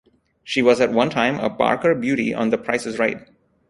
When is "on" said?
2.33-2.49